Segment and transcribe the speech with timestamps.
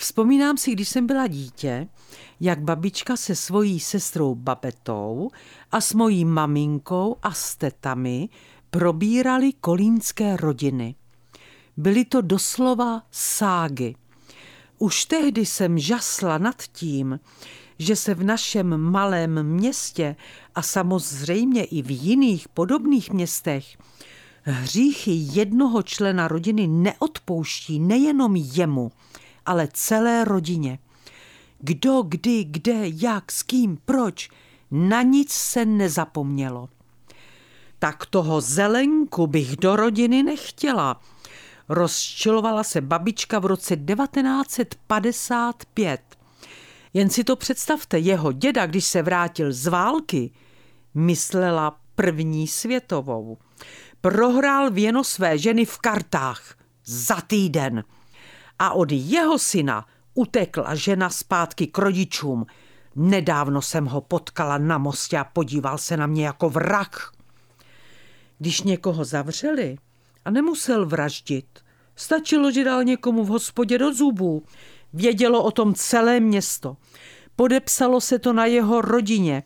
[0.00, 1.88] Vzpomínám si, když jsem byla dítě,
[2.40, 5.30] jak babička se svojí sestrou Babetou
[5.72, 8.28] a s mojí maminkou a s tetami
[8.70, 10.94] probírali kolínské rodiny.
[11.76, 13.94] Byly to doslova ságy.
[14.78, 17.20] Už tehdy jsem žasla nad tím,
[17.78, 20.16] že se v našem malém městě
[20.54, 23.78] a samozřejmě i v jiných podobných městech
[24.42, 28.92] hříchy jednoho člena rodiny neodpouští nejenom jemu,
[29.48, 30.78] ale celé rodině.
[31.58, 34.30] Kdo, kdy, kde, jak, s kým, proč,
[34.70, 36.68] na nic se nezapomnělo.
[37.78, 41.00] Tak toho zelenku bych do rodiny nechtěla.
[41.68, 46.00] Rozčilovala se babička v roce 1955.
[46.94, 50.30] Jen si to představte, jeho děda, když se vrátil z války,
[50.94, 53.38] myslela první světovou.
[54.00, 57.84] Prohrál věno své ženy v kartách za týden–
[58.58, 62.46] a od jeho syna utekla žena zpátky k rodičům.
[62.96, 67.12] Nedávno jsem ho potkala na mostě a podíval se na mě jako vrah.
[68.38, 69.76] Když někoho zavřeli
[70.24, 71.60] a nemusel vraždit,
[71.96, 74.42] stačilo, že dal někomu v hospodě do zubů.
[74.92, 76.76] Vědělo o tom celé město.
[77.36, 79.42] Podepsalo se to na jeho rodině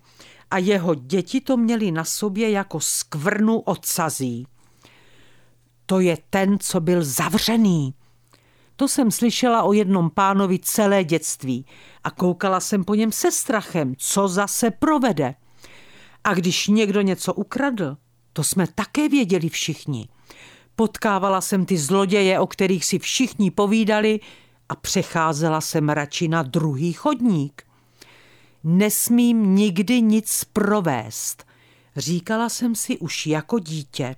[0.51, 4.47] a jeho děti to měli na sobě jako skvrnu odsazí.
[5.87, 7.95] To je ten, co byl zavřený,
[8.83, 11.67] to jsem slyšela o jednom pánovi celé dětství
[12.05, 15.35] a koukala jsem po něm se strachem, co zase provede.
[16.25, 17.97] A když někdo něco ukradl,
[18.33, 20.09] to jsme také věděli všichni.
[20.77, 24.21] Potkávala jsem ty zloděje, o kterých si všichni povídali
[24.69, 27.63] a přecházela jsem radši na druhý chodník.
[28.65, 31.47] Nesmím nikdy nic provést,
[31.97, 34.17] říkala jsem si už jako dítě.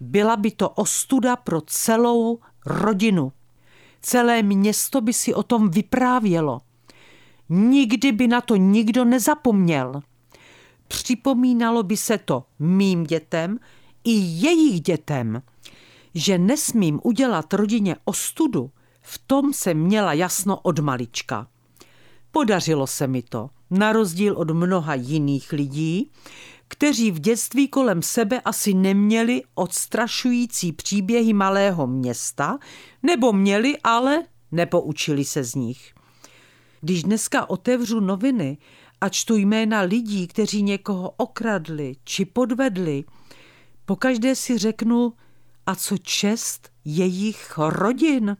[0.00, 3.32] Byla by to ostuda pro celou rodinu.
[4.00, 6.60] Celé město by si o tom vyprávělo.
[7.48, 10.00] Nikdy by na to nikdo nezapomněl.
[10.88, 13.58] Připomínalo by se to mým dětem
[14.04, 15.42] i jejich dětem.
[16.14, 18.70] Že nesmím udělat rodině ostudu,
[19.02, 21.48] v tom se měla jasno od malička.
[22.30, 26.10] Podařilo se mi to, na rozdíl od mnoha jiných lidí,
[26.68, 32.58] kteří v dětství kolem sebe asi neměli odstrašující příběhy malého města,
[33.02, 35.94] nebo měli, ale nepoučili se z nich.
[36.80, 38.58] Když dneska otevřu noviny
[39.00, 43.04] a čtu jména lidí, kteří někoho okradli či podvedli,
[43.84, 45.12] pokaždé si řeknu,
[45.66, 48.36] a co čest jejich rodin?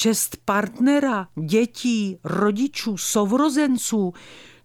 [0.00, 4.14] Čest partnera, dětí, rodičů, sourozenců,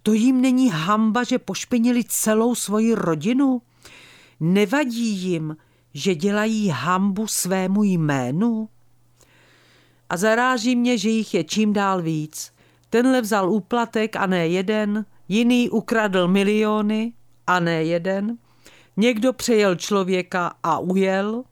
[0.04, 3.62] to jim není hamba, že pošpinili celou svoji rodinu?
[4.40, 5.58] Nevadí jim,
[5.94, 8.70] že dělají hambu svému jménu?
[10.10, 12.54] A zaráží mě, že jich je čím dál víc.
[12.90, 17.14] Tenhle vzal úplatek a ne jeden, jiný ukradl miliony
[17.48, 18.38] a ne jeden.
[18.98, 21.44] Někdo přejel člověka a ujel.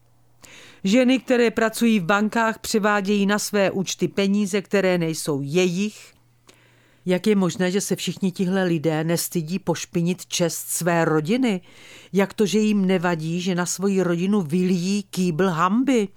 [0.84, 6.14] Ženy, které pracují v bankách, přivádějí na své účty peníze, které nejsou jejich
[7.06, 11.62] jak je možné, že se všichni tihle lidé nestydí pošpinit čest své rodiny?
[12.14, 16.08] Jak to, že jim nevadí, že na svoji rodinu vylíjí kýbl hamby?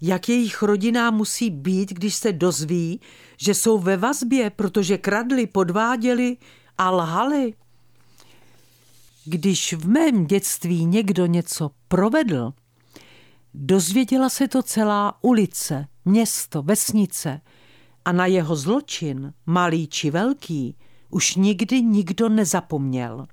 [0.00, 3.00] Jak jejich rodina musí být, když se dozví,
[3.36, 6.36] že jsou ve vazbě, protože kradli, podváděli
[6.78, 7.54] a lhali?
[9.24, 12.52] Když v mém dětství někdo něco provedl,
[13.56, 17.40] dozvěděla se to celá ulice, město, vesnice–
[18.06, 20.76] a na jeho zločin, malý či velký,
[21.10, 23.26] už nikdy nikdo nezapomněl.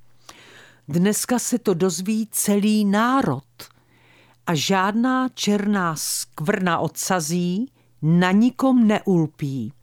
[0.88, 3.44] Dneska se to dozví celý národ
[4.48, 7.72] a žádná černá skvrna odsazí
[8.02, 9.74] na nikom neulpí.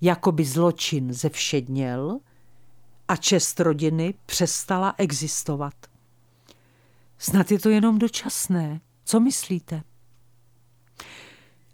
[0.00, 2.18] Jakoby zločin zevšedněl
[3.08, 5.74] a čest rodiny přestala existovat.
[7.18, 8.80] Snad je to jenom dočasné.
[9.04, 9.82] Co myslíte?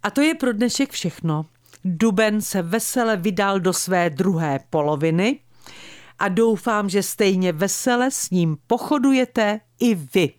[0.02, 1.46] A to je pro dnešek všechno.
[1.84, 5.40] Duben se vesele vydal do své druhé poloviny
[6.18, 10.34] a doufám, že stejně vesele s ním pochodujete i vy.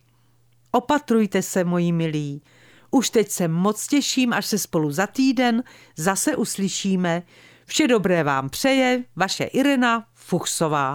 [0.70, 2.42] Opatrujte se, moji milí.
[2.90, 5.62] Už teď se moc těším, až se spolu za týden
[5.96, 7.22] zase uslyšíme.
[7.64, 10.94] Vše dobré vám přeje vaše Irena Fuchsová.